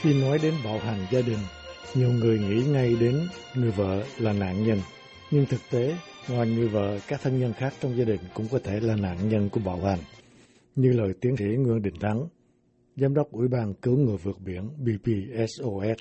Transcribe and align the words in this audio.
Khi 0.00 0.22
nói 0.22 0.38
đến 0.42 0.54
bạo 0.64 0.78
hành 0.78 0.98
gia 1.10 1.20
đình, 1.20 1.38
nhiều 1.94 2.10
người 2.10 2.38
nghĩ 2.38 2.64
ngay 2.72 2.96
đến 3.00 3.14
người 3.54 3.70
vợ 3.70 4.02
là 4.18 4.32
nạn 4.32 4.64
nhân. 4.64 4.78
Nhưng 5.30 5.46
thực 5.46 5.60
tế, 5.72 5.94
ngoài 6.28 6.46
người 6.46 6.68
vợ, 6.68 6.98
các 7.08 7.20
thân 7.22 7.40
nhân 7.40 7.52
khác 7.52 7.72
trong 7.80 7.96
gia 7.96 8.04
đình 8.04 8.20
cũng 8.34 8.46
có 8.52 8.58
thể 8.64 8.80
là 8.80 8.96
nạn 8.96 9.16
nhân 9.28 9.48
của 9.52 9.60
bạo 9.64 9.76
hành. 9.76 9.98
Như 10.76 10.92
lời 10.92 11.12
tiến 11.20 11.36
sĩ 11.36 11.44
Nguyễn 11.44 11.82
Đình 11.82 11.94
Thắng, 12.00 12.26
Giám 12.96 13.14
đốc 13.14 13.32
Ủy 13.32 13.48
ban 13.48 13.74
Cứu 13.74 13.96
người 13.98 14.16
vượt 14.16 14.36
biển 14.46 14.68
BPSOS. 14.78 15.98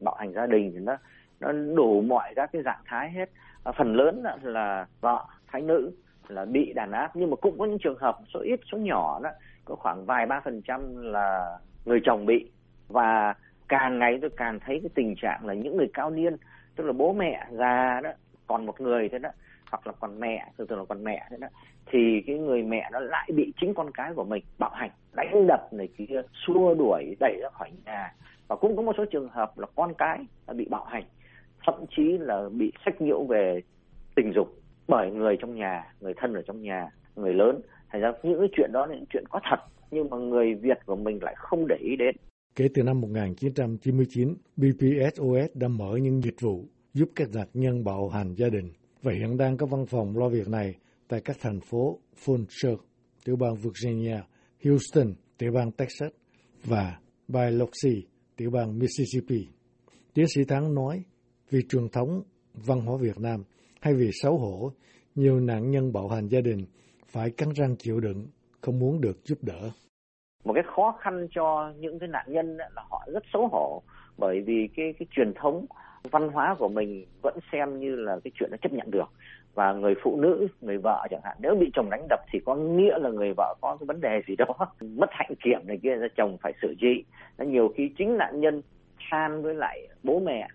Bạo 0.00 0.16
hành 0.18 0.32
gia 0.34 0.46
đình 0.46 0.70
thì 0.72 0.78
nó 0.78 0.96
nó 1.40 1.52
đủ 1.52 2.00
mọi 2.00 2.32
các 2.36 2.50
cái 2.52 2.62
dạng 2.64 2.82
thái 2.86 3.10
hết. 3.10 3.30
Ờ, 3.66 3.72
phần 3.72 3.94
lớn 3.94 4.22
là 4.42 4.86
vợ, 5.00 5.24
thái 5.46 5.62
nữ 5.62 5.92
là 6.28 6.44
bị 6.44 6.72
đàn 6.72 6.92
áp. 6.92 7.10
Nhưng 7.14 7.30
mà 7.30 7.36
cũng 7.36 7.58
có 7.58 7.64
những 7.64 7.78
trường 7.78 7.98
hợp 7.98 8.18
số 8.34 8.40
ít 8.40 8.60
số 8.72 8.78
nhỏ 8.78 9.20
đó 9.22 9.30
có 9.64 9.74
khoảng 9.74 10.04
vài 10.06 10.26
ba 10.26 10.40
phần 10.44 10.62
trăm 10.62 10.96
là 10.96 11.58
người 11.84 12.00
chồng 12.04 12.26
bị. 12.26 12.50
Và 12.88 13.34
càng 13.68 13.98
ngày 13.98 14.18
tôi 14.20 14.30
càng 14.36 14.60
thấy 14.60 14.80
cái 14.82 14.90
tình 14.94 15.14
trạng 15.22 15.46
là 15.46 15.54
những 15.54 15.76
người 15.76 15.90
cao 15.94 16.10
niên 16.10 16.36
tức 16.76 16.84
là 16.84 16.92
bố 16.92 17.12
mẹ 17.12 17.46
già 17.50 18.00
đó 18.04 18.10
còn 18.46 18.66
một 18.66 18.80
người 18.80 19.08
thế 19.08 19.18
đó 19.18 19.30
hoặc 19.70 19.86
là 19.86 19.92
còn 20.00 20.20
mẹ 20.20 20.46
thường 20.58 20.66
thường 20.66 20.78
là 20.78 20.84
còn 20.88 21.04
mẹ 21.04 21.26
thế 21.30 21.36
đó 21.40 21.48
thì 21.86 22.22
cái 22.26 22.38
người 22.38 22.62
mẹ 22.62 22.88
nó 22.92 23.00
lại 23.00 23.30
bị 23.34 23.52
chính 23.60 23.74
con 23.74 23.90
cái 23.94 24.12
của 24.14 24.24
mình 24.24 24.44
bạo 24.58 24.70
hành 24.74 24.90
đánh 25.12 25.46
đập 25.46 25.72
này 25.72 25.88
kia 25.96 26.22
xua 26.46 26.74
đuổi 26.74 27.16
đẩy 27.20 27.40
ra 27.42 27.48
khỏi 27.52 27.70
nhà. 27.84 28.14
Và 28.48 28.56
cũng 28.56 28.76
có 28.76 28.82
một 28.82 28.94
số 28.98 29.04
trường 29.04 29.28
hợp 29.28 29.58
là 29.58 29.66
con 29.76 29.94
cái 29.98 30.18
là 30.46 30.54
bị 30.54 30.66
bạo 30.70 30.84
hành 30.84 31.04
thậm 31.66 31.74
chí 31.96 32.02
là 32.18 32.48
bị 32.58 32.72
sách 32.84 33.00
nhiễu 33.00 33.24
về 33.24 33.60
tình 34.14 34.32
dục 34.34 34.48
bởi 34.88 35.10
người 35.10 35.36
trong 35.40 35.54
nhà 35.54 35.94
người 36.00 36.12
thân 36.16 36.34
ở 36.34 36.42
trong 36.46 36.62
nhà 36.62 36.90
người 37.16 37.34
lớn. 37.34 37.60
Thành 37.90 38.00
ra 38.00 38.12
những 38.22 38.38
cái 38.38 38.48
chuyện 38.56 38.70
đó 38.72 38.86
là 38.86 38.94
những 38.94 39.06
chuyện 39.12 39.24
có 39.28 39.40
thật 39.50 39.60
nhưng 39.90 40.10
mà 40.10 40.16
người 40.16 40.54
Việt 40.54 40.78
của 40.86 40.96
mình 40.96 41.22
lại 41.22 41.34
không 41.38 41.66
để 41.68 41.76
ý 41.80 41.96
đến. 41.96 42.16
Kể 42.56 42.68
từ 42.74 42.82
năm 42.82 43.00
1999, 43.00 44.34
BPSOS 44.56 45.50
đã 45.54 45.68
mở 45.68 45.96
những 46.02 46.22
dịch 46.22 46.40
vụ 46.40 46.64
giúp 46.94 47.08
các 47.16 47.28
nạn 47.34 47.48
nhân 47.54 47.84
bạo 47.84 48.08
hành 48.08 48.34
gia 48.34 48.48
đình. 48.48 48.72
Và 49.02 49.12
hiện 49.12 49.36
đang 49.36 49.56
có 49.56 49.66
văn 49.66 49.86
phòng 49.86 50.18
lo 50.18 50.28
việc 50.28 50.48
này 50.48 50.74
tại 51.08 51.20
các 51.24 51.36
thành 51.40 51.60
phố 51.60 51.98
Fulton, 52.24 52.76
tiểu 53.24 53.36
bang 53.36 53.54
Virginia, 53.54 54.16
Houston, 54.64 55.14
tiểu 55.38 55.52
bang 55.54 55.70
Texas 55.72 56.10
và 56.64 56.98
Biloxi, 57.28 58.06
tiểu 58.36 58.50
bang 58.50 58.78
Mississippi. 58.78 59.46
Tiến 60.14 60.26
sĩ 60.34 60.44
Thắng 60.44 60.74
nói, 60.74 61.04
vì 61.50 61.62
truyền 61.68 61.88
thống 61.88 62.22
văn 62.54 62.80
hóa 62.80 62.96
Việt 63.00 63.18
Nam 63.20 63.42
hay 63.80 63.94
vì 63.94 64.10
xấu 64.12 64.38
hổ, 64.38 64.70
nhiều 65.14 65.40
nạn 65.40 65.70
nhân 65.70 65.92
bạo 65.92 66.08
hành 66.08 66.28
gia 66.28 66.40
đình 66.40 66.66
phải 67.06 67.30
cắn 67.30 67.48
răng 67.54 67.76
chịu 67.78 68.00
đựng, 68.00 68.26
không 68.60 68.78
muốn 68.78 69.00
được 69.00 69.24
giúp 69.24 69.38
đỡ. 69.42 69.70
Một 70.44 70.52
cái 70.54 70.64
khó 70.76 70.96
khăn 71.00 71.28
cho 71.30 71.72
những 71.78 71.98
cái 71.98 72.08
nạn 72.08 72.26
nhân 72.28 72.56
là 72.56 72.82
họ 72.90 73.06
rất 73.12 73.22
xấu 73.32 73.48
hổ 73.48 73.82
bởi 74.18 74.40
vì 74.46 74.68
cái 74.76 74.94
cái 74.98 75.06
truyền 75.10 75.32
thống 75.34 75.66
văn 76.10 76.28
hóa 76.28 76.56
của 76.58 76.68
mình 76.68 77.04
vẫn 77.22 77.38
xem 77.52 77.80
như 77.80 77.96
là 77.96 78.18
cái 78.24 78.30
chuyện 78.34 78.50
nó 78.50 78.56
chấp 78.62 78.72
nhận 78.72 78.90
được. 78.90 79.08
Và 79.54 79.72
người 79.72 79.94
phụ 80.02 80.16
nữ 80.16 80.46
người 80.60 80.78
vợ 80.78 81.06
chẳng 81.10 81.20
hạn 81.24 81.36
nếu 81.40 81.54
bị 81.60 81.70
chồng 81.74 81.90
đánh 81.90 82.06
đập 82.08 82.20
thì 82.32 82.38
có 82.44 82.54
nghĩa 82.54 82.98
là 82.98 83.10
người 83.10 83.32
vợ 83.36 83.54
có 83.60 83.76
cái 83.80 83.86
vấn 83.86 84.00
đề 84.00 84.22
gì 84.28 84.36
đó 84.36 84.46
mất 84.80 85.10
hạnh 85.10 85.32
kiểm 85.44 85.60
này 85.64 85.78
kia 85.82 85.94
ra 85.94 86.06
chồng 86.16 86.36
phải 86.42 86.52
xử 86.62 86.74
trị 86.80 87.04
nhiều 87.38 87.72
khi 87.76 87.90
chính 87.98 88.16
nạn 88.18 88.40
nhân 88.40 88.62
than 89.10 89.42
với 89.42 89.54
lại 89.54 89.88
bố 90.02 90.20
mẹ 90.20 90.48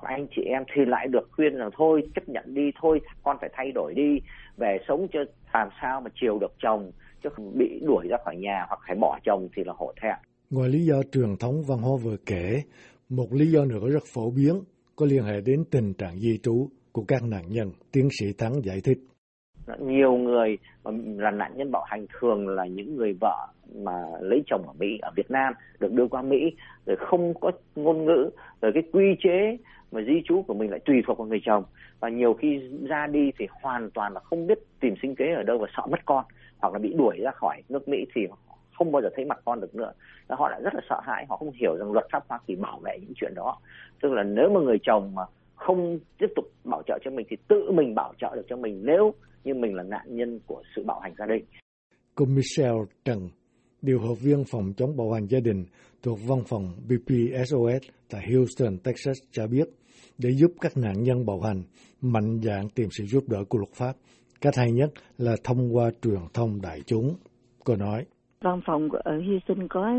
hoặc 0.00 0.14
anh 0.14 0.26
chị 0.36 0.42
em 0.42 0.62
thì 0.74 0.84
lại 0.84 1.06
được 1.08 1.28
khuyên 1.32 1.56
rằng 1.56 1.70
thôi 1.76 2.02
chấp 2.14 2.28
nhận 2.28 2.54
đi 2.54 2.70
thôi 2.80 3.00
con 3.22 3.36
phải 3.40 3.50
thay 3.52 3.72
đổi 3.74 3.94
đi 3.94 4.20
về 4.56 4.78
sống 4.88 5.06
cho 5.12 5.20
làm 5.52 5.68
sao 5.82 6.00
mà 6.00 6.10
chiều 6.20 6.38
được 6.38 6.52
chồng 6.62 6.90
chứ 7.22 7.28
không 7.32 7.58
bị 7.58 7.80
đuổi 7.86 8.06
ra 8.10 8.16
khỏi 8.24 8.36
nhà 8.36 8.64
hoặc 8.68 8.80
phải 8.86 8.96
bỏ 9.00 9.18
chồng 9.24 9.48
thì 9.56 9.62
là 9.66 9.72
hổ 9.76 9.92
thẹn. 10.02 10.14
Ngoài 10.50 10.68
lý 10.68 10.84
do 10.84 11.02
truyền 11.12 11.36
thống 11.40 11.62
văn 11.68 11.78
hóa 11.78 11.96
vừa 12.02 12.16
kể, 12.26 12.62
một 13.08 13.32
lý 13.32 13.46
do 13.46 13.64
nữa 13.64 13.88
rất 13.92 14.02
phổ 14.14 14.30
biến 14.30 14.54
có 14.96 15.06
liên 15.06 15.22
hệ 15.22 15.40
đến 15.40 15.64
tình 15.70 15.94
trạng 15.94 16.18
di 16.18 16.38
trú 16.42 16.68
của 16.92 17.04
các 17.08 17.22
nạn 17.22 17.44
nhân, 17.48 17.72
tiến 17.92 18.08
sĩ 18.20 18.26
Thắng 18.38 18.52
giải 18.64 18.80
thích. 18.84 18.98
Dạ, 19.66 19.74
nhiều 19.78 20.12
người 20.12 20.58
là 21.16 21.30
nạn 21.30 21.52
nhân 21.56 21.70
bạo 21.72 21.84
hành 21.86 22.06
thường 22.18 22.48
là 22.48 22.66
những 22.66 22.96
người 22.96 23.16
vợ 23.20 23.46
mà 23.74 24.02
lấy 24.20 24.42
chồng 24.46 24.62
ở 24.66 24.72
Mỹ, 24.78 24.98
ở 25.02 25.10
Việt 25.16 25.30
Nam, 25.30 25.54
được 25.80 25.92
đưa 25.92 26.06
qua 26.06 26.22
Mỹ, 26.22 26.56
rồi 26.86 26.96
không 26.96 27.34
có 27.40 27.50
ngôn 27.76 28.04
ngữ, 28.04 28.30
rồi 28.62 28.72
cái 28.74 28.82
quy 28.92 29.16
chế 29.22 29.56
mà 29.92 30.00
di 30.02 30.22
trú 30.24 30.42
của 30.42 30.54
mình 30.54 30.70
lại 30.70 30.80
tùy 30.84 31.02
thuộc 31.06 31.18
vào 31.18 31.26
người 31.26 31.40
chồng. 31.44 31.64
Và 32.00 32.08
nhiều 32.08 32.34
khi 32.34 32.70
ra 32.88 33.06
đi 33.06 33.32
thì 33.38 33.46
hoàn 33.62 33.90
toàn 33.90 34.12
là 34.12 34.20
không 34.20 34.46
biết 34.46 34.58
tìm 34.80 34.94
sinh 35.02 35.14
kế 35.14 35.32
ở 35.32 35.42
đâu 35.42 35.58
và 35.58 35.66
sợ 35.76 35.82
mất 35.86 36.00
con 36.04 36.24
hoặc 36.58 36.72
là 36.72 36.78
bị 36.78 36.92
đuổi 36.92 37.18
ra 37.22 37.30
khỏi 37.30 37.62
nước 37.68 37.88
Mỹ 37.88 38.06
thì 38.14 38.26
không 38.72 38.92
bao 38.92 39.02
giờ 39.02 39.10
thấy 39.16 39.24
mặt 39.24 39.40
con 39.44 39.60
được 39.60 39.74
nữa 39.74 39.92
và 40.26 40.36
họ 40.36 40.48
lại 40.48 40.60
rất 40.62 40.74
là 40.74 40.80
sợ 40.88 41.00
hãi 41.04 41.26
họ 41.28 41.36
không 41.36 41.50
hiểu 41.50 41.76
rằng 41.76 41.92
luật 41.92 42.06
pháp 42.10 42.24
Hoa 42.28 42.38
Kỳ 42.46 42.56
bảo 42.56 42.78
vệ 42.78 42.98
những 43.00 43.12
chuyện 43.16 43.32
đó 43.34 43.58
tức 44.02 44.12
là 44.12 44.22
nếu 44.22 44.50
mà 44.50 44.60
người 44.60 44.78
chồng 44.82 45.14
mà 45.14 45.22
không 45.54 45.98
tiếp 46.18 46.26
tục 46.36 46.44
bảo 46.64 46.82
trợ 46.86 46.98
cho 47.04 47.10
mình 47.10 47.26
thì 47.30 47.36
tự 47.48 47.70
mình 47.72 47.94
bảo 47.94 48.12
trợ 48.20 48.36
được 48.36 48.46
cho 48.48 48.56
mình 48.56 48.82
nếu 48.84 49.14
như 49.44 49.54
mình 49.54 49.74
là 49.74 49.82
nạn 49.82 50.06
nhân 50.16 50.40
của 50.46 50.62
sự 50.76 50.82
bạo 50.86 51.00
hành 51.00 51.14
gia 51.18 51.26
đình. 51.26 51.44
Cô 52.14 52.24
Michelle 52.24 52.84
Trần, 53.04 53.18
điều 53.82 54.00
hợp 54.00 54.14
viên 54.22 54.44
phòng 54.52 54.72
chống 54.76 54.96
bạo 54.96 55.12
hành 55.12 55.26
gia 55.26 55.40
đình 55.40 55.64
thuộc 56.02 56.18
văn 56.28 56.38
phòng 56.48 56.64
BPSOS 56.88 57.90
tại 58.10 58.22
Houston, 58.32 58.78
Texas 58.78 59.16
cho 59.30 59.46
biết, 59.46 59.68
để 60.18 60.30
giúp 60.30 60.50
các 60.60 60.72
nạn 60.76 61.02
nhân 61.02 61.26
bạo 61.26 61.40
hành 61.40 61.62
mạnh 62.00 62.40
dạn 62.42 62.68
tìm 62.74 62.88
sự 62.90 63.04
giúp 63.04 63.24
đỡ 63.28 63.44
của 63.48 63.58
luật 63.58 63.72
pháp, 63.74 63.92
Cách 64.44 64.56
hay 64.56 64.72
nhất 64.72 64.90
là 65.18 65.36
thông 65.44 65.76
qua 65.76 65.90
truyền 66.02 66.20
thông 66.34 66.60
đại 66.62 66.80
chúng. 66.86 67.14
Cô 67.64 67.76
nói. 67.76 68.04
Văn 68.40 68.60
phòng 68.66 68.88
ở 68.92 69.12
Houston 69.12 69.68
có 69.68 69.94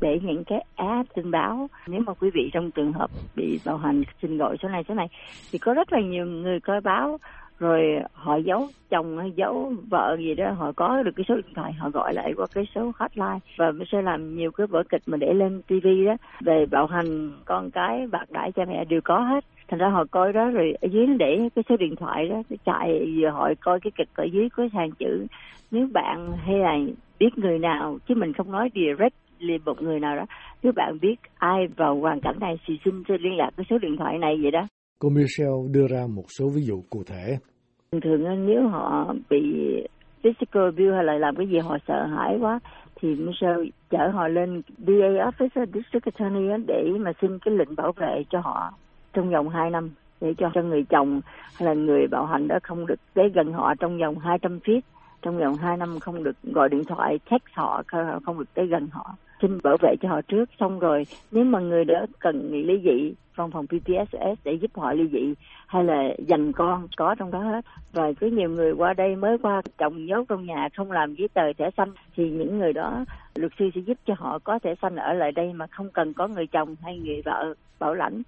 để 0.00 0.20
những 0.22 0.44
cái 0.44 0.64
app 0.76 1.14
tin 1.14 1.30
báo. 1.30 1.68
Nếu 1.86 2.00
mà 2.06 2.14
quý 2.14 2.30
vị 2.34 2.50
trong 2.52 2.70
trường 2.70 2.92
hợp 2.92 3.10
bị 3.36 3.60
bạo 3.66 3.76
hành, 3.76 4.02
xin 4.22 4.38
gọi 4.38 4.56
số 4.62 4.68
này 4.68 4.84
số 4.88 4.94
này, 4.94 5.08
thì 5.52 5.58
có 5.58 5.74
rất 5.74 5.92
là 5.92 6.00
nhiều 6.00 6.26
người 6.26 6.60
coi 6.60 6.80
báo, 6.80 7.18
rồi 7.58 7.80
họ 8.12 8.36
giấu 8.36 8.68
chồng 8.90 9.18
hay 9.18 9.32
giấu 9.36 9.72
vợ 9.90 10.16
gì 10.18 10.34
đó, 10.34 10.50
họ 10.50 10.72
có 10.76 11.02
được 11.02 11.12
cái 11.16 11.24
số 11.28 11.34
điện 11.34 11.54
thoại, 11.54 11.72
họ 11.72 11.90
gọi 11.90 12.14
lại 12.14 12.32
qua 12.36 12.46
cái 12.54 12.64
số 12.74 12.92
hotline. 12.96 13.38
Và 13.56 13.72
sẽ 13.92 14.02
làm 14.02 14.36
nhiều 14.36 14.50
cái 14.50 14.66
vở 14.66 14.82
kịch 14.88 15.02
mà 15.06 15.16
để 15.16 15.34
lên 15.34 15.62
tivi 15.62 16.04
đó, 16.04 16.16
về 16.40 16.66
bạo 16.70 16.86
hành, 16.86 17.32
con 17.44 17.70
cái, 17.70 18.06
bạc 18.12 18.30
đãi 18.30 18.52
cha 18.52 18.64
mẹ 18.68 18.84
đều 18.84 19.00
có 19.04 19.20
hết. 19.20 19.44
Thành 19.68 19.80
ra 19.80 19.88
họ 19.88 20.04
coi 20.10 20.32
đó 20.32 20.50
rồi 20.50 20.72
ở 20.80 20.88
dưới 20.92 21.06
để 21.18 21.48
cái 21.54 21.64
số 21.68 21.76
điện 21.76 21.96
thoại 21.96 22.28
đó 22.28 22.42
chạy, 22.66 23.14
giờ 23.22 23.30
họ 23.30 23.50
coi 23.60 23.80
cái 23.80 23.90
kịch 23.96 24.08
ở 24.14 24.24
dưới 24.24 24.48
có 24.48 24.68
hàng 24.72 24.90
chữ, 24.98 25.26
nếu 25.70 25.88
bạn 25.92 26.32
hay 26.46 26.58
là 26.58 26.78
biết 27.18 27.38
người 27.38 27.58
nào, 27.58 27.98
chứ 28.08 28.14
mình 28.14 28.32
không 28.32 28.52
nói 28.52 28.70
direct 28.74 29.14
liên 29.38 29.60
một 29.64 29.82
người 29.82 30.00
nào 30.00 30.16
đó. 30.16 30.26
Nếu 30.62 30.72
bạn 30.76 30.98
biết 31.00 31.16
ai 31.38 31.66
vào 31.76 31.96
hoàn 32.00 32.20
cảnh 32.20 32.38
này 32.40 32.54
thì 32.66 32.78
xin 32.84 33.02
liên 33.08 33.36
lạc 33.36 33.50
cái 33.56 33.66
số 33.70 33.78
điện 33.78 33.96
thoại 33.98 34.18
này 34.18 34.38
vậy 34.42 34.50
đó. 34.50 34.68
Cô 34.98 35.08
Michelle 35.08 35.68
đưa 35.70 35.86
ra 35.90 36.06
một 36.14 36.24
số 36.38 36.48
ví 36.56 36.62
dụ 36.62 36.82
cụ 36.90 37.02
thể. 37.06 37.38
Thường 37.92 38.00
thường 38.00 38.46
nếu 38.46 38.68
họ 38.68 39.14
bị 39.30 39.40
physical 40.22 40.64
abuse 40.64 40.94
hay 40.94 41.04
là 41.04 41.18
làm 41.18 41.36
cái 41.36 41.46
gì 41.46 41.58
họ 41.58 41.76
sợ 41.88 42.06
hãi 42.06 42.38
quá 42.40 42.60
thì 43.00 43.14
Michelle 43.14 43.70
chở 43.90 44.10
họ 44.14 44.28
lên 44.28 44.62
DA 44.78 45.30
office 45.30 45.66
district 45.74 46.04
attorney 46.04 46.64
để 46.66 46.90
mà 47.00 47.12
xin 47.20 47.38
cái 47.38 47.54
lệnh 47.54 47.76
bảo 47.76 47.92
vệ 47.92 48.22
cho 48.30 48.40
họ 48.40 48.72
trong 49.12 49.30
vòng 49.30 49.48
2 49.48 49.70
năm 49.70 49.90
để 50.20 50.34
cho 50.38 50.50
cho 50.54 50.62
người 50.62 50.84
chồng 50.88 51.20
hay 51.56 51.66
là 51.68 51.74
người 51.74 52.06
bạo 52.06 52.26
hành 52.26 52.48
đó 52.48 52.58
không 52.62 52.86
được 52.86 53.00
tới 53.14 53.30
gần 53.34 53.52
họ 53.52 53.74
trong 53.80 53.98
vòng 53.98 54.18
200 54.18 54.58
feet 54.58 54.80
trong 55.22 55.38
vòng 55.38 55.54
2 55.54 55.76
năm 55.76 56.00
không 56.00 56.24
được 56.24 56.36
gọi 56.42 56.68
điện 56.68 56.84
thoại 56.84 57.18
text 57.30 57.44
họ 57.52 57.82
không 58.24 58.38
được 58.38 58.54
tới 58.54 58.66
gần 58.66 58.88
họ. 58.92 59.14
Xin 59.42 59.58
bảo 59.62 59.76
vệ 59.82 59.94
cho 60.00 60.08
họ 60.08 60.20
trước. 60.28 60.48
Xong 60.60 60.78
rồi, 60.78 61.06
nếu 61.30 61.44
mà 61.44 61.60
người 61.60 61.84
đó 61.84 62.06
cần 62.18 62.50
ly 62.50 62.80
dị 62.84 63.14
văn 63.36 63.50
phòng 63.50 63.66
PTSS 63.66 64.44
để 64.44 64.52
giúp 64.52 64.70
họ 64.74 64.92
ly 64.92 65.08
dị, 65.12 65.34
hay 65.66 65.84
là 65.84 66.02
dành 66.18 66.52
con 66.52 66.88
có 66.96 67.14
trong 67.18 67.30
đó 67.30 67.38
hết. 67.40 67.64
Và 67.92 68.12
cứ 68.20 68.26
nhiều 68.26 68.50
người 68.50 68.72
qua 68.72 68.94
đây 68.94 69.16
mới 69.16 69.38
qua 69.38 69.62
chồng 69.78 70.06
nhốt 70.06 70.24
trong 70.28 70.46
nhà, 70.46 70.68
không 70.76 70.92
làm 70.92 71.14
giấy 71.14 71.28
tờ 71.28 71.52
thẻ 71.58 71.70
xanh, 71.76 71.92
thì 72.16 72.30
những 72.30 72.58
người 72.58 72.72
đó, 72.72 73.04
luật 73.34 73.52
sư 73.58 73.70
sẽ 73.74 73.80
giúp 73.80 73.98
cho 74.06 74.14
họ 74.18 74.38
có 74.38 74.58
thẻ 74.58 74.74
xanh 74.82 74.96
ở 74.96 75.12
lại 75.12 75.32
đây 75.32 75.52
mà 75.52 75.66
không 75.66 75.90
cần 75.90 76.12
có 76.12 76.28
người 76.28 76.46
chồng 76.46 76.74
hay 76.82 76.98
người 76.98 77.22
vợ 77.24 77.54
bảo 77.78 77.94
lãnh 77.94 78.22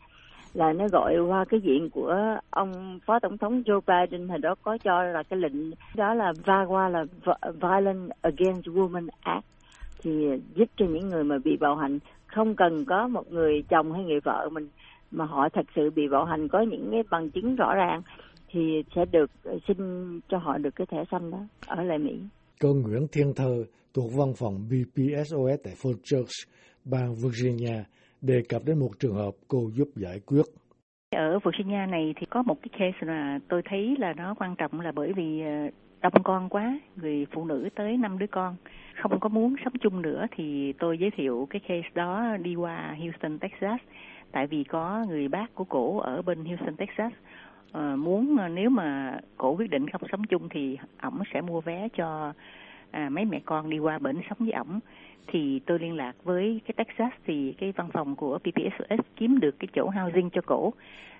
là 0.54 0.72
nó 0.72 0.88
gọi 0.92 1.18
qua 1.18 1.44
cái 1.44 1.60
diện 1.60 1.90
của 1.90 2.38
ông 2.50 2.98
phó 3.06 3.18
tổng 3.18 3.38
thống 3.38 3.62
Joe 3.62 3.80
Biden 3.86 4.28
hồi 4.28 4.38
đó 4.38 4.54
có 4.62 4.78
cho 4.84 5.02
là 5.02 5.22
cái 5.22 5.38
lệnh 5.38 5.70
đó 5.96 6.14
là 6.14 6.32
va 6.44 6.64
qua 6.68 6.88
là 6.88 7.04
Violence 7.60 8.14
Against 8.20 8.66
Women 8.66 9.08
Act 9.20 9.44
thì 10.02 10.26
giúp 10.54 10.68
cho 10.76 10.86
những 10.86 11.08
người 11.08 11.24
mà 11.24 11.38
bị 11.44 11.56
bạo 11.56 11.76
hành 11.76 11.98
không 12.26 12.54
cần 12.56 12.84
có 12.84 13.08
một 13.08 13.32
người 13.32 13.62
chồng 13.68 13.92
hay 13.92 14.04
người 14.04 14.20
vợ 14.20 14.48
mình 14.52 14.68
mà 15.10 15.24
họ 15.24 15.48
thật 15.52 15.66
sự 15.76 15.90
bị 15.90 16.02
bạo 16.08 16.24
hành 16.24 16.48
có 16.48 16.60
những 16.60 16.88
cái 16.90 17.02
bằng 17.10 17.30
chứng 17.30 17.56
rõ 17.56 17.74
ràng 17.74 18.02
thì 18.52 18.82
sẽ 18.96 19.04
được 19.04 19.30
xin 19.68 19.76
cho 20.28 20.38
họ 20.38 20.58
được 20.58 20.70
cái 20.76 20.86
thẻ 20.90 21.04
xanh 21.10 21.30
đó 21.30 21.38
ở 21.66 21.82
lại 21.82 21.98
Mỹ. 21.98 22.18
Cô 22.60 22.74
Nguyễn 22.74 23.06
Thiên 23.12 23.32
Thơ 23.36 23.64
thuộc 23.94 24.10
văn 24.16 24.32
phòng 24.38 24.54
BPSOS 24.68 25.60
tại 25.64 25.74
Fort 25.82 25.96
Church, 26.04 26.30
bang 26.84 27.14
Virginia 27.14 27.84
đề 28.22 28.42
cập 28.48 28.62
đến 28.64 28.78
một 28.78 28.90
trường 28.98 29.14
hợp 29.14 29.30
cô 29.48 29.70
giúp 29.74 29.88
giải 29.96 30.20
quyết 30.26 30.42
Ở 31.10 31.38
Virginia 31.38 31.86
này 31.86 32.14
thì 32.16 32.26
có 32.26 32.42
một 32.42 32.58
cái 32.62 32.68
case 32.78 33.06
là 33.06 33.38
tôi 33.48 33.62
thấy 33.64 33.96
là 33.98 34.12
nó 34.12 34.34
quan 34.34 34.56
trọng 34.56 34.80
là 34.80 34.92
bởi 34.92 35.12
vì 35.12 35.40
ờ, 35.40 35.70
đông 36.00 36.22
con 36.24 36.48
quá, 36.48 36.80
người 36.96 37.26
phụ 37.32 37.44
nữ 37.44 37.68
tới 37.74 37.96
năm 37.96 38.18
đứa 38.18 38.26
con, 38.26 38.56
không 39.02 39.20
có 39.20 39.28
muốn 39.28 39.54
sống 39.64 39.72
chung 39.80 40.02
nữa 40.02 40.26
thì 40.36 40.72
tôi 40.72 40.98
giới 40.98 41.10
thiệu 41.10 41.46
cái 41.50 41.60
case 41.60 41.88
đó 41.94 42.36
đi 42.42 42.54
qua 42.54 42.96
Houston, 42.98 43.38
Texas. 43.38 43.80
Tại 44.32 44.46
vì 44.46 44.64
có 44.64 45.04
người 45.08 45.28
bác 45.28 45.54
của 45.54 45.64
cổ 45.64 45.98
ở 45.98 46.22
bên 46.22 46.44
Houston, 46.44 46.76
Texas 46.76 47.12
ờ, 47.72 47.96
muốn 47.96 48.36
ờ, 48.38 48.48
nếu 48.48 48.70
mà 48.70 49.18
cổ 49.36 49.56
quyết 49.56 49.70
định 49.70 49.90
không 49.90 50.02
sống 50.12 50.24
chung 50.24 50.48
thì 50.48 50.78
ổng 51.02 51.22
sẽ 51.34 51.40
mua 51.40 51.60
vé 51.60 51.88
cho 51.96 52.32
à, 52.90 53.08
mấy 53.08 53.24
mẹ 53.24 53.40
con 53.44 53.70
đi 53.70 53.78
qua 53.78 53.98
bển 53.98 54.16
sống 54.28 54.38
với 54.38 54.52
ổng 54.52 54.80
thì 55.26 55.60
tôi 55.66 55.78
liên 55.78 55.96
lạc 55.96 56.12
với 56.24 56.60
cái 56.66 56.74
Texas 56.76 57.12
thì 57.26 57.54
cái 57.58 57.72
văn 57.76 57.88
phòng 57.92 58.16
của 58.16 58.38
PPSOS 58.38 59.00
kiếm 59.16 59.40
được 59.40 59.54
cái 59.58 59.68
chỗ 59.74 59.90
housing 59.90 60.30
cho 60.30 60.40
cổ 60.46 60.72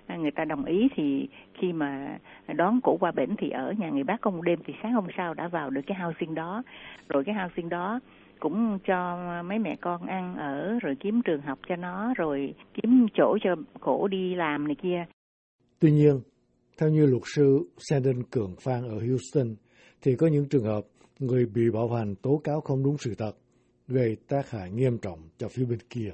à, 0.07 0.15
người 0.15 0.31
ta 0.31 0.45
đồng 0.45 0.65
ý 0.65 0.87
thì 0.95 1.27
khi 1.53 1.73
mà 1.73 2.17
đón 2.55 2.79
cổ 2.83 2.97
qua 2.99 3.11
bển 3.11 3.29
thì 3.37 3.49
ở 3.49 3.73
nhà 3.77 3.89
người 3.89 4.03
bác 4.03 4.21
công 4.21 4.43
đêm 4.43 4.59
thì 4.65 4.73
sáng 4.83 4.93
hôm 4.93 5.07
sau 5.17 5.33
đã 5.33 5.47
vào 5.47 5.69
được 5.69 5.81
cái 5.87 5.97
housing 5.97 6.35
đó 6.35 6.63
rồi 7.09 7.23
cái 7.23 7.35
housing 7.35 7.69
đó 7.69 7.99
cũng 8.41 8.79
cho 8.85 9.17
mấy 9.45 9.59
mẹ 9.59 9.75
con 9.81 10.05
ăn 10.05 10.35
ở 10.37 10.79
rồi 10.81 10.95
kiếm 10.99 11.21
trường 11.25 11.41
học 11.41 11.59
cho 11.69 11.75
nó 11.75 12.13
rồi 12.17 12.53
kiếm 12.73 13.07
chỗ 13.13 13.37
cho 13.43 13.55
cổ 13.79 14.07
đi 14.07 14.35
làm 14.35 14.67
này 14.67 14.75
kia. 14.83 15.05
Tuy 15.79 15.91
nhiên, 15.91 16.21
theo 16.77 16.89
như 16.89 17.05
luật 17.05 17.23
sư 17.35 17.59
Sandon 17.77 18.23
Cường 18.31 18.55
Phan 18.63 18.83
ở 18.83 18.99
Houston, 19.07 19.55
thì 20.01 20.15
có 20.15 20.27
những 20.27 20.45
trường 20.49 20.63
hợp 20.63 20.81
người 21.21 21.45
bị 21.45 21.69
bạo 21.69 21.89
hành 21.89 22.15
tố 22.15 22.41
cáo 22.43 22.61
không 22.61 22.83
đúng 22.83 22.97
sự 22.97 23.15
thật, 23.17 23.31
gây 23.87 24.17
tác 24.27 24.49
hại 24.49 24.71
nghiêm 24.71 24.97
trọng 24.97 25.19
cho 25.37 25.47
phía 25.47 25.65
bên 25.65 25.79
kia. 25.89 26.11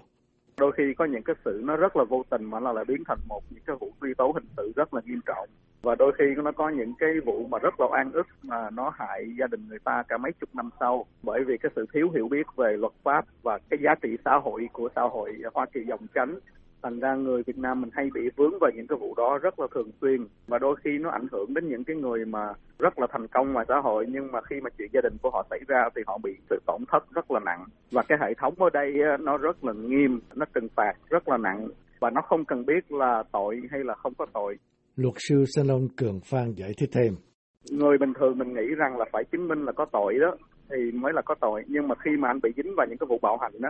Đôi 0.57 0.71
khi 0.77 0.83
có 0.97 1.05
những 1.05 1.23
cái 1.23 1.35
sự 1.45 1.61
nó 1.63 1.75
rất 1.75 1.95
là 1.95 2.03
vô 2.03 2.23
tình 2.29 2.45
mà 2.45 2.59
nó 2.59 2.71
lại 2.71 2.85
biến 2.87 3.03
thành 3.07 3.19
một 3.27 3.43
những 3.49 3.63
cái 3.65 3.75
vụ 3.79 3.91
truy 4.01 4.13
tố 4.17 4.31
hình 4.31 4.47
sự 4.57 4.71
rất 4.75 4.93
là 4.93 5.01
nghiêm 5.05 5.19
trọng. 5.25 5.49
Và 5.81 5.95
đôi 5.95 6.11
khi 6.17 6.25
nó 6.43 6.51
có 6.51 6.69
những 6.69 6.93
cái 6.99 7.09
vụ 7.25 7.47
mà 7.47 7.59
rất 7.59 7.79
là 7.79 7.87
oan 7.91 8.11
ức 8.11 8.27
mà 8.43 8.69
nó 8.69 8.89
hại 8.95 9.25
gia 9.39 9.47
đình 9.47 9.67
người 9.67 9.79
ta 9.79 10.03
cả 10.07 10.17
mấy 10.17 10.31
chục 10.39 10.49
năm 10.55 10.69
sau 10.79 11.05
bởi 11.23 11.43
vì 11.43 11.57
cái 11.57 11.71
sự 11.75 11.85
thiếu 11.93 12.09
hiểu 12.15 12.27
biết 12.27 12.47
về 12.55 12.77
luật 12.77 12.93
pháp 13.03 13.25
và 13.41 13.59
cái 13.69 13.79
giá 13.83 13.95
trị 14.01 14.09
xã 14.25 14.39
hội 14.43 14.69
của 14.73 14.89
xã 14.95 15.01
hội 15.01 15.33
Hoa 15.53 15.65
Kỳ 15.73 15.79
dòng 15.87 16.07
chánh 16.15 16.39
thành 16.87 16.99
ra 16.99 17.15
người 17.15 17.43
Việt 17.43 17.57
Nam 17.57 17.81
mình 17.81 17.89
hay 17.93 18.09
bị 18.13 18.21
vướng 18.35 18.59
vào 18.61 18.71
những 18.75 18.87
cái 18.87 18.97
vụ 19.01 19.13
đó 19.17 19.37
rất 19.41 19.59
là 19.59 19.67
thường 19.75 19.91
xuyên. 20.01 20.27
Và 20.47 20.59
đôi 20.59 20.75
khi 20.83 20.97
nó 20.97 21.09
ảnh 21.09 21.27
hưởng 21.31 21.53
đến 21.53 21.69
những 21.69 21.83
cái 21.83 21.95
người 21.95 22.25
mà 22.25 22.53
rất 22.79 22.99
là 22.99 23.07
thành 23.11 23.27
công 23.27 23.53
ngoài 23.53 23.65
xã 23.69 23.75
hội 23.83 24.05
nhưng 24.09 24.31
mà 24.31 24.39
khi 24.41 24.55
mà 24.61 24.69
chuyện 24.77 24.89
gia 24.93 25.01
đình 25.01 25.13
của 25.21 25.29
họ 25.29 25.45
xảy 25.49 25.59
ra 25.67 25.89
thì 25.95 26.01
họ 26.07 26.17
bị 26.23 26.31
sự 26.49 26.59
tổn 26.67 26.81
thất 26.91 27.03
rất 27.11 27.31
là 27.31 27.39
nặng. 27.45 27.65
Và 27.91 28.03
cái 28.07 28.17
hệ 28.21 28.33
thống 28.41 28.53
ở 28.57 28.69
đây 28.73 28.93
nó 29.19 29.37
rất 29.37 29.63
là 29.63 29.73
nghiêm 29.73 30.19
nó 30.35 30.45
trừng 30.53 30.67
phạt 30.75 30.93
rất 31.09 31.27
là 31.27 31.37
nặng. 31.37 31.67
Và 31.99 32.09
nó 32.09 32.21
không 32.21 32.45
cần 32.45 32.65
biết 32.65 32.91
là 32.91 33.23
tội 33.31 33.61
hay 33.71 33.83
là 33.83 33.95
không 33.95 34.13
có 34.17 34.25
tội. 34.33 34.57
Luật 34.95 35.13
sư 35.17 35.43
Salon 35.55 35.87
Cường 35.97 36.19
Phan 36.31 36.53
giải 36.55 36.71
thích 36.77 36.89
thêm. 36.93 37.13
Người 37.71 37.97
bình 37.97 38.13
thường 38.19 38.37
mình 38.37 38.53
nghĩ 38.53 38.75
rằng 38.77 38.97
là 38.97 39.05
phải 39.11 39.23
chứng 39.31 39.47
minh 39.47 39.65
là 39.65 39.71
có 39.71 39.85
tội 39.91 40.13
đó 40.21 40.35
thì 40.69 40.91
mới 40.91 41.13
là 41.13 41.21
có 41.21 41.35
tội. 41.41 41.63
Nhưng 41.67 41.87
mà 41.87 41.95
khi 41.95 42.11
mà 42.19 42.27
anh 42.27 42.39
bị 42.43 42.49
dính 42.55 42.73
vào 42.77 42.87
những 42.89 42.97
cái 42.97 43.07
vụ 43.09 43.19
bạo 43.21 43.37
hành 43.41 43.61
đó 43.61 43.69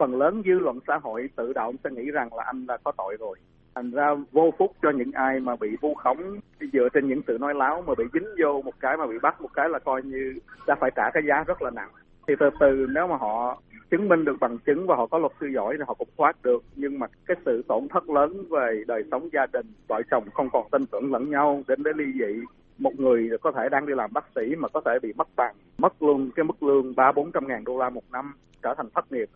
phần 0.00 0.18
lớn 0.18 0.42
dư 0.46 0.58
luận 0.58 0.78
xã 0.86 0.98
hội 1.02 1.28
tự 1.36 1.52
động 1.52 1.74
sẽ 1.84 1.90
nghĩ 1.90 2.10
rằng 2.10 2.34
là 2.34 2.44
anh 2.46 2.64
là 2.68 2.76
có 2.84 2.92
tội 2.96 3.16
rồi. 3.20 3.38
Thành 3.74 3.90
ra 3.90 4.14
vô 4.32 4.50
phúc 4.58 4.72
cho 4.82 4.90
những 4.90 5.12
ai 5.12 5.40
mà 5.40 5.56
bị 5.56 5.76
vu 5.80 5.94
khống 5.94 6.40
dựa 6.72 6.88
trên 6.92 7.08
những 7.08 7.20
sự 7.26 7.38
nói 7.40 7.54
láo 7.54 7.82
mà 7.86 7.94
bị 7.98 8.04
dính 8.12 8.28
vô 8.42 8.62
một 8.62 8.74
cái 8.80 8.96
mà 8.96 9.06
bị 9.06 9.18
bắt 9.22 9.40
một 9.40 9.48
cái 9.54 9.68
là 9.68 9.78
coi 9.78 10.02
như 10.02 10.34
đã 10.66 10.74
phải 10.80 10.90
trả 10.96 11.10
cái 11.10 11.22
giá 11.28 11.44
rất 11.46 11.62
là 11.62 11.70
nặng. 11.70 11.90
Thì 12.28 12.34
từ 12.40 12.50
từ 12.60 12.86
nếu 12.94 13.06
mà 13.06 13.16
họ 13.16 13.62
chứng 13.90 14.08
minh 14.08 14.24
được 14.24 14.36
bằng 14.40 14.58
chứng 14.58 14.86
và 14.86 14.96
họ 14.96 15.06
có 15.06 15.18
luật 15.18 15.32
sư 15.40 15.46
giỏi 15.46 15.74
thì 15.78 15.84
họ 15.86 15.94
cũng 15.94 16.08
thoát 16.16 16.42
được. 16.42 16.62
Nhưng 16.76 16.98
mà 16.98 17.06
cái 17.26 17.36
sự 17.44 17.62
tổn 17.68 17.88
thất 17.90 18.10
lớn 18.10 18.44
về 18.50 18.84
đời 18.86 19.04
sống 19.10 19.28
gia 19.32 19.46
đình, 19.52 19.66
vợ 19.88 20.02
chồng 20.10 20.24
không 20.34 20.48
còn 20.52 20.66
tin 20.70 20.86
tưởng 20.86 21.12
lẫn 21.12 21.30
nhau, 21.30 21.62
đến 21.68 21.82
đến 21.82 21.96
ly 21.96 22.04
dị. 22.12 22.40
Một 22.78 23.00
người 23.00 23.30
có 23.42 23.52
thể 23.52 23.68
đang 23.68 23.86
đi 23.86 23.94
làm 23.94 24.10
bác 24.12 24.24
sĩ 24.34 24.56
mà 24.58 24.68
có 24.68 24.80
thể 24.84 24.98
bị 25.02 25.12
mất 25.16 25.28
bằng, 25.36 25.54
mất 25.78 26.02
luôn 26.02 26.30
cái 26.36 26.44
mức 26.44 26.62
lương 26.62 26.94
ba 26.96 27.12
bốn 27.12 27.32
trăm 27.32 27.48
ngàn 27.48 27.64
đô 27.64 27.78
la 27.78 27.90
một 27.90 28.04
năm, 28.12 28.34
trở 28.62 28.74
thành 28.76 28.90
thất 28.94 29.12
nghiệp 29.12 29.28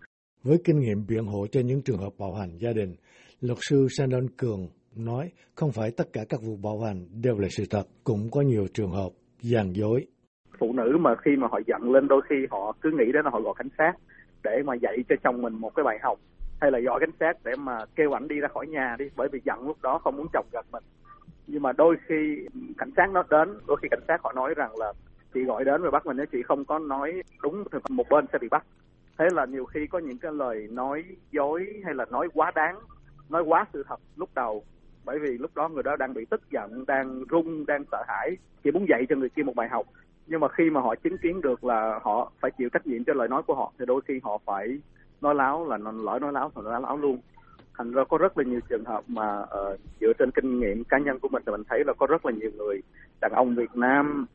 với 0.44 0.58
kinh 0.64 0.80
nghiệm 0.80 1.06
biện 1.08 1.26
hộ 1.26 1.46
cho 1.52 1.60
những 1.60 1.82
trường 1.82 1.98
hợp 1.98 2.12
bạo 2.18 2.34
hành 2.34 2.58
gia 2.58 2.72
đình, 2.72 2.94
luật 3.40 3.58
sư 3.60 3.86
Sandon 3.90 4.26
Cường 4.36 4.68
nói 4.96 5.30
không 5.54 5.72
phải 5.72 5.90
tất 5.96 6.04
cả 6.12 6.20
các 6.28 6.40
vụ 6.46 6.56
bạo 6.56 6.80
hành 6.80 7.06
đều 7.22 7.38
là 7.38 7.48
sự 7.50 7.64
thật, 7.70 7.84
cũng 8.04 8.30
có 8.30 8.40
nhiều 8.40 8.66
trường 8.74 8.90
hợp 8.90 9.10
gian 9.40 9.76
dối. 9.76 10.06
Phụ 10.58 10.72
nữ 10.72 10.96
mà 11.00 11.14
khi 11.24 11.30
mà 11.36 11.48
họ 11.50 11.60
giận 11.66 11.92
lên 11.92 12.08
đôi 12.08 12.22
khi 12.28 12.36
họ 12.50 12.76
cứ 12.80 12.90
nghĩ 12.90 13.12
đến 13.12 13.24
là 13.24 13.30
họ 13.30 13.40
gọi 13.40 13.54
cảnh 13.56 13.68
sát 13.78 13.92
để 14.44 14.62
mà 14.64 14.74
dạy 14.74 14.96
cho 15.08 15.16
chồng 15.24 15.42
mình 15.42 15.54
một 15.54 15.74
cái 15.74 15.84
bài 15.84 15.98
học 16.02 16.18
hay 16.60 16.70
là 16.70 16.78
gọi 16.80 17.00
cảnh 17.00 17.16
sát 17.20 17.32
để 17.44 17.52
mà 17.58 17.78
kêu 17.96 18.16
ảnh 18.16 18.28
đi 18.28 18.40
ra 18.40 18.48
khỏi 18.48 18.66
nhà 18.66 18.96
đi 18.98 19.04
bởi 19.16 19.28
vì 19.32 19.40
giận 19.44 19.66
lúc 19.66 19.76
đó 19.82 19.98
không 19.98 20.16
muốn 20.16 20.26
chồng 20.32 20.46
gặp 20.52 20.64
mình 20.72 20.84
nhưng 21.46 21.62
mà 21.62 21.72
đôi 21.72 21.96
khi 22.08 22.46
cảnh 22.78 22.90
sát 22.96 23.10
nó 23.12 23.22
đến 23.30 23.58
đôi 23.66 23.76
khi 23.82 23.88
cảnh 23.90 24.04
sát 24.08 24.20
họ 24.24 24.32
nói 24.32 24.54
rằng 24.56 24.70
là 24.76 24.92
chị 25.34 25.44
gọi 25.44 25.64
đến 25.64 25.82
rồi 25.82 25.90
bắt 25.90 26.06
mình 26.06 26.16
nếu 26.16 26.26
chị 26.32 26.42
không 26.42 26.64
có 26.64 26.78
nói 26.78 27.22
đúng 27.42 27.64
thì 27.72 27.78
một 27.90 28.08
bên 28.10 28.24
sẽ 28.32 28.38
bị 28.38 28.48
bắt 28.50 28.66
thế 29.18 29.24
là 29.32 29.44
nhiều 29.44 29.64
khi 29.64 29.86
có 29.86 29.98
những 29.98 30.18
cái 30.18 30.32
lời 30.32 30.68
nói 30.70 31.04
dối 31.30 31.66
hay 31.84 31.94
là 31.94 32.04
nói 32.10 32.28
quá 32.34 32.50
đáng 32.54 32.78
nói 33.28 33.42
quá 33.42 33.66
sự 33.72 33.84
thật 33.88 34.00
lúc 34.16 34.30
đầu. 34.34 34.64
Bởi 35.04 35.18
vì 35.18 35.38
lúc 35.38 35.50
đó 35.54 35.68
người 35.68 35.82
đó 35.82 35.96
đang 35.96 36.14
bị 36.14 36.24
tức 36.24 36.50
giận 36.50 36.84
đang 36.86 37.24
run 37.24 37.66
đang 37.66 37.84
sợ 37.92 38.02
hãi 38.08 38.36
chỉ 38.64 38.70
muốn 38.70 38.86
dạy 38.88 39.06
cho 39.08 39.16
người 39.16 39.28
kia 39.28 39.42
một 39.42 39.56
bài 39.56 39.68
học. 39.68 39.86
Nhưng 40.26 40.40
mà 40.40 40.48
khi 40.48 40.70
mà 40.70 40.80
họ 40.80 40.94
chứng 40.94 41.18
kiến 41.18 41.40
được 41.40 41.64
là 41.64 42.00
họ 42.02 42.32
phải 42.40 42.50
chịu 42.58 42.68
trách 42.68 42.86
nhiệm 42.86 43.04
cho 43.04 43.14
lời 43.14 43.28
nói 43.28 43.42
của 43.42 43.54
họ 43.54 43.72
thì 43.78 43.84
đôi 43.86 44.00
khi 44.08 44.20
họ 44.22 44.38
phải 44.44 44.78
nói 45.20 45.34
láo 45.34 45.68
là 45.68 45.78
lỡ 45.78 46.18
nói 46.20 46.32
láo 46.32 46.52
thì 46.54 46.62
nói 46.64 46.80
láo 46.80 46.96
luôn. 46.96 47.18
Thành 47.78 47.92
ra 47.92 48.04
có 48.04 48.18
rất 48.18 48.38
là 48.38 48.44
nhiều 48.44 48.60
trường 48.68 48.84
hợp 48.84 49.04
mà 49.08 49.38
uh, 49.40 49.80
dựa 50.00 50.12
trên 50.18 50.30
kinh 50.30 50.60
nghiệm 50.60 50.84
cá 50.84 50.98
nhân 50.98 51.18
của 51.18 51.28
mình 51.28 51.42
thì 51.46 51.52
mình 51.52 51.62
thấy 51.68 51.84
là 51.86 51.92
có 51.98 52.06
rất 52.06 52.26
là 52.26 52.32
nhiều 52.32 52.50
người 52.58 52.80
đàn 53.20 53.32
ông 53.32 53.54
Việt 53.54 53.76
Nam 53.76 54.26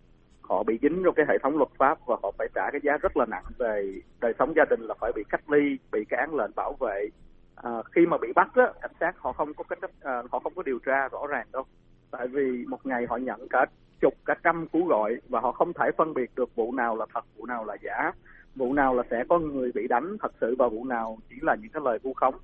họ 0.49 0.63
bị 0.63 0.79
dính 0.81 1.01
trong 1.05 1.13
cái 1.15 1.25
hệ 1.29 1.37
thống 1.37 1.57
luật 1.57 1.69
pháp 1.77 1.97
và 2.05 2.15
họ 2.23 2.31
phải 2.37 2.47
trả 2.55 2.71
cái 2.71 2.81
giá 2.83 2.97
rất 2.97 3.17
là 3.17 3.25
nặng 3.25 3.43
về 3.57 4.01
đời 4.21 4.33
sống 4.39 4.53
gia 4.55 4.65
đình 4.69 4.81
là 4.81 4.95
phải 4.99 5.11
bị 5.15 5.23
cách 5.29 5.49
ly 5.49 5.77
bị 5.91 6.05
cái 6.09 6.19
án 6.19 6.35
lệnh 6.35 6.51
bảo 6.55 6.73
vệ. 6.79 7.09
À, 7.55 7.71
khi 7.91 8.05
mà 8.05 8.17
bị 8.17 8.27
bắt 8.35 8.51
á 8.55 8.71
cảnh 8.81 8.91
sát 8.99 9.17
họ 9.17 9.31
không 9.31 9.53
có 9.53 9.63
cách 9.63 9.79
à, 10.01 10.21
họ 10.31 10.39
không 10.39 10.53
có 10.55 10.63
điều 10.63 10.79
tra 10.79 11.07
rõ 11.07 11.27
ràng 11.27 11.47
đâu. 11.53 11.63
Tại 12.11 12.27
vì 12.27 12.65
một 12.67 12.85
ngày 12.85 13.05
họ 13.09 13.17
nhận 13.17 13.47
cả 13.49 13.65
chục 13.99 14.13
cả 14.25 14.35
trăm 14.43 14.67
cú 14.67 14.85
gọi 14.85 15.17
và 15.29 15.39
họ 15.39 15.51
không 15.51 15.73
thể 15.73 15.91
phân 15.97 16.13
biệt 16.13 16.31
được 16.35 16.55
vụ 16.55 16.71
nào 16.71 16.95
là 16.95 17.05
thật 17.13 17.25
vụ 17.37 17.45
nào 17.45 17.65
là 17.65 17.77
giả. 17.81 18.11
Vụ 18.55 18.73
nào 18.73 18.95
là 18.95 19.03
sẽ 19.11 19.23
có 19.29 19.39
người 19.39 19.71
bị 19.71 19.87
đánh 19.87 20.17
thật 20.21 20.31
sự 20.41 20.55
và 20.59 20.67
vụ 20.67 20.85
nào 20.85 21.17
chỉ 21.29 21.35
là 21.41 21.55
những 21.55 21.71
cái 21.71 21.81
lời 21.85 21.99
vu 22.03 22.13
khống. 22.13 22.35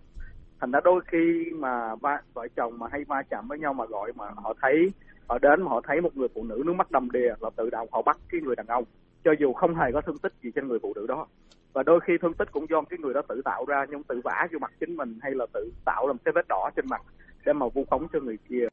Thành 0.59 0.71
ra 0.71 0.79
đôi 0.83 1.01
khi 1.07 1.51
mà 1.55 1.95
ba 1.95 2.21
vợ 2.33 2.47
chồng 2.55 2.79
mà 2.79 2.87
hay 2.91 3.03
va 3.03 3.23
chạm 3.29 3.47
với 3.47 3.59
nhau 3.59 3.73
mà 3.73 3.85
gọi 3.85 4.11
mà 4.15 4.25
họ 4.35 4.53
thấy 4.61 4.91
họ 5.27 5.39
đến 5.39 5.61
mà 5.61 5.69
họ 5.69 5.81
thấy 5.87 6.01
một 6.01 6.17
người 6.17 6.27
phụ 6.35 6.43
nữ 6.43 6.63
nước 6.65 6.73
mắt 6.73 6.91
đầm 6.91 7.11
đìa 7.11 7.33
là 7.39 7.49
tự 7.55 7.69
động 7.69 7.87
họ 7.91 8.01
bắt 8.01 8.17
cái 8.29 8.41
người 8.41 8.55
đàn 8.55 8.67
ông 8.67 8.83
cho 9.23 9.31
dù 9.39 9.53
không 9.53 9.75
hề 9.75 9.91
có 9.93 10.01
thương 10.01 10.17
tích 10.17 10.33
gì 10.43 10.49
trên 10.55 10.67
người 10.67 10.79
phụ 10.81 10.93
nữ 10.95 11.05
đó 11.07 11.27
và 11.73 11.83
đôi 11.83 11.99
khi 12.07 12.13
thương 12.21 12.33
tích 12.33 12.51
cũng 12.51 12.65
do 12.69 12.81
cái 12.89 12.99
người 12.99 13.13
đó 13.13 13.21
tự 13.29 13.41
tạo 13.45 13.65
ra 13.65 13.85
nhưng 13.89 14.03
tự 14.03 14.21
vả 14.23 14.47
vô 14.51 14.59
mặt 14.59 14.71
chính 14.79 14.97
mình 14.97 15.19
hay 15.21 15.31
là 15.35 15.45
tự 15.53 15.71
tạo 15.85 16.07
làm 16.07 16.17
cái 16.25 16.31
vết 16.35 16.47
đỏ 16.47 16.69
trên 16.75 16.85
mặt 16.89 17.01
để 17.45 17.53
mà 17.53 17.67
vu 17.73 17.85
khống 17.89 18.07
cho 18.13 18.19
người 18.19 18.37
kia. 18.49 18.67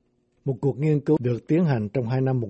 Một 0.45 0.55
cuộc 0.61 0.79
nghiên 0.79 1.01
cứu 1.01 1.17
được 1.21 1.47
tiến 1.49 1.65
hành 1.65 1.89
trong 1.89 2.09
hai 2.09 2.21
năm 2.21 2.41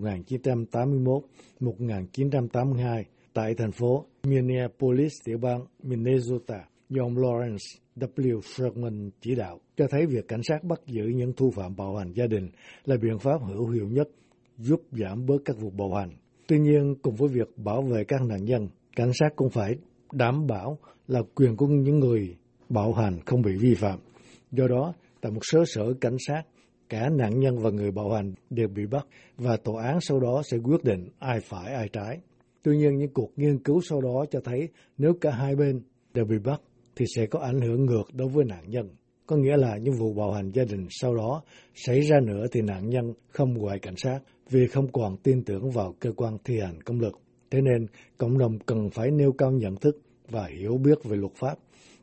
1981-1982 1.61 3.02
tại 3.35 3.54
thành 3.54 3.73
phố 3.73 4.04
Minneapolis, 4.23 5.12
tiểu 5.25 5.38
bang 5.38 5.61
Minnesota 5.82 6.61
do 6.92 7.02
ông 7.02 7.14
Lawrence 7.14 7.78
W. 7.96 8.40
Sherman 8.40 9.11
chỉ 9.20 9.34
đạo 9.34 9.61
cho 9.76 9.87
thấy 9.90 10.06
việc 10.06 10.28
cảnh 10.28 10.42
sát 10.42 10.64
bắt 10.64 10.80
giữ 10.87 11.04
những 11.04 11.32
thủ 11.32 11.50
phạm 11.50 11.76
bạo 11.76 11.96
hành 11.96 12.12
gia 12.12 12.26
đình 12.26 12.50
là 12.84 12.96
biện 13.02 13.18
pháp 13.18 13.42
hữu 13.42 13.68
hiệu 13.68 13.88
nhất 13.88 14.08
giúp 14.58 14.82
giảm 14.92 15.26
bớt 15.26 15.38
các 15.44 15.56
vụ 15.61 15.70
bạo 15.70 15.94
hành. 15.94 16.11
Tuy 16.46 16.58
nhiên, 16.58 16.94
cùng 17.02 17.14
với 17.14 17.28
việc 17.28 17.58
bảo 17.58 17.82
vệ 17.82 18.04
các 18.04 18.22
nạn 18.22 18.44
nhân, 18.44 18.68
cảnh 18.96 19.11
sát 19.14 19.28
cũng 19.37 19.50
phải 19.50 19.75
đảm 20.12 20.46
bảo 20.46 20.78
là 21.08 21.20
quyền 21.34 21.56
của 21.56 21.66
những 21.66 21.99
người 21.99 22.37
bạo 22.68 22.92
hành 22.92 23.20
không 23.26 23.42
bị 23.42 23.52
vi 23.56 23.75
phạm. 23.75 23.99
Do 24.50 24.68
đó, 24.68 24.94
tại 25.20 25.32
một 25.32 25.40
số 25.52 25.64
sở 25.64 25.94
cảnh 26.00 26.16
sát, 26.28 26.42
cả 26.88 27.08
nạn 27.08 27.40
nhân 27.40 27.58
và 27.58 27.70
người 27.70 27.90
bạo 27.90 28.11
hành 28.11 28.34
đều 28.50 28.68
bị 28.68 28.87
bắt 28.87 29.06
và 29.37 29.56
tòa 29.56 29.84
án 29.84 29.99
sau 30.00 30.20
đó 30.20 30.42
sẽ 30.44 30.58
quyết 30.58 30.84
định 30.84 31.08
ai 31.18 31.40
phải 31.40 31.75
ai 31.75 31.88
trái. 31.88 32.18
Tuy 32.62 32.76
nhiên, 32.76 32.96
những 32.99 33.12
cuộc 33.14 33.30
nghiên 33.37 33.58
cứu 33.58 33.80
sau 33.88 34.00
đó 34.00 34.25
cho 34.30 34.40
thấy 34.44 34.68
nếu 34.99 35.12
cả 35.20 35.30
hai 35.30 35.56
bên 35.56 35.82
đều 36.14 36.25
bị 36.25 36.38
bắt 36.44 36.61
thì 36.96 37.04
sẽ 37.16 37.26
có 37.26 37.38
ảnh 37.38 37.61
hưởng 37.61 37.87
ngược 37.87 38.04
đối 38.12 38.28
với 38.28 38.44
nạn 38.44 38.64
nhân. 38.66 38.88
Có 39.26 39.37
nghĩa 39.37 39.56
là 39.56 39.76
những 39.76 39.94
vụ 39.94 40.12
bạo 40.14 40.32
hành 40.32 40.50
gia 40.54 40.64
đình 40.64 40.87
sau 40.90 41.14
đó 41.14 41.42
xảy 41.75 42.00
ra 42.00 42.20
nữa 42.20 42.46
thì 42.52 42.61
nạn 42.62 42.88
nhân 42.88 43.12
không 43.28 43.54
gọi 43.54 43.78
cảnh 43.78 43.96
sát 43.96 44.18
vì 44.50 44.66
không 44.66 44.92
còn 44.92 45.16
tin 45.16 45.44
tưởng 45.44 45.70
vào 45.70 45.94
cơ 46.00 46.12
quan 46.16 46.38
thi 46.44 46.58
hành 46.61 46.82
công 46.82 47.00
lực. 47.00 47.20
Thế 47.50 47.61
nên, 47.61 47.87
cộng 48.18 48.38
đồng 48.38 48.58
cần 48.58 48.90
phải 48.90 49.11
nêu 49.11 49.32
cao 49.32 49.50
nhận 49.50 49.76
thức 49.76 49.99
và 50.28 50.49
hiểu 50.58 50.78
biết 50.84 51.04
về 51.04 51.16
luật 51.16 51.32
pháp 51.34 51.54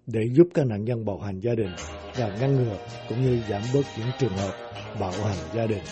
để 0.07 0.21
giúp 0.33 0.47
các 0.53 0.65
nạn 0.65 0.83
nhân 0.83 1.05
bạo 1.05 1.19
hành 1.19 1.39
gia 1.39 1.55
đình 1.55 1.71
và 2.19 2.37
ngăn 2.41 2.55
ngừa 2.55 2.77
cũng 3.09 3.21
như 3.21 3.41
giảm 3.49 3.61
bớt 3.73 3.81
những 3.97 4.09
trường 4.19 4.37
hợp 4.37 4.53
bạo 4.99 5.11
hành 5.11 5.37
gia 5.55 5.65
đình. 5.65 5.83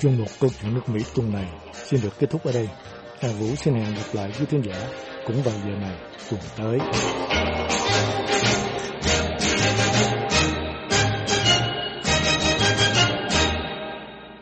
Chuyên 0.00 0.18
mục 0.18 0.28
câu 0.40 0.50
chuyện 0.60 0.74
nước 0.74 0.88
Mỹ 0.88 1.00
tuần 1.14 1.32
này 1.32 1.67
xin 1.90 2.00
được 2.00 2.18
kết 2.18 2.30
thúc 2.30 2.44
ở 2.44 2.52
đây. 2.52 2.68
Hà 3.20 3.28
Vũ 3.28 3.56
xin 3.56 3.74
hẹn 3.74 3.94
gặp 3.94 4.14
lại 4.14 4.30
quý 4.38 4.46
khán 4.50 4.62
giả 4.62 4.74
cũng 5.24 5.42
vào 5.42 5.54
giờ 5.64 5.76
này 5.76 5.94
tuần 6.30 6.40
tới. 6.56 6.78